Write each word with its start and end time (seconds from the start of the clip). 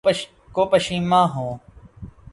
کو 0.51 0.65
پشیماں 0.65 1.25
ہوں 1.27 1.53